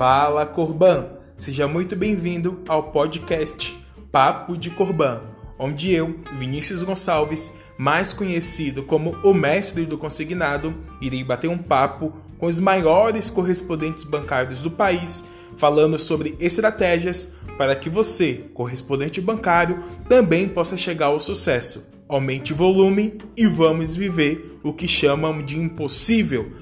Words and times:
Fala 0.00 0.46
Corban, 0.46 1.10
seja 1.36 1.68
muito 1.68 1.94
bem-vindo 1.94 2.62
ao 2.66 2.84
podcast 2.84 3.78
Papo 4.10 4.56
de 4.56 4.70
Corban, 4.70 5.20
onde 5.58 5.94
eu, 5.94 6.18
Vinícius 6.38 6.82
Gonçalves, 6.82 7.52
mais 7.76 8.14
conhecido 8.14 8.82
como 8.82 9.14
o 9.22 9.34
mestre 9.34 9.84
do 9.84 9.98
consignado, 9.98 10.74
irei 11.02 11.22
bater 11.22 11.48
um 11.48 11.58
papo 11.58 12.14
com 12.38 12.46
os 12.46 12.58
maiores 12.58 13.28
correspondentes 13.28 14.02
bancários 14.02 14.62
do 14.62 14.70
país, 14.70 15.22
falando 15.58 15.98
sobre 15.98 16.34
estratégias 16.40 17.34
para 17.58 17.76
que 17.76 17.90
você, 17.90 18.46
correspondente 18.54 19.20
bancário, 19.20 19.84
também 20.08 20.48
possa 20.48 20.78
chegar 20.78 21.08
ao 21.08 21.20
sucesso. 21.20 21.90
Aumente 22.08 22.54
o 22.54 22.56
volume 22.56 23.18
e 23.36 23.46
vamos 23.46 23.94
viver 23.94 24.58
o 24.62 24.72
que 24.72 24.88
chamam 24.88 25.42
de 25.42 25.58
impossível 25.58 26.52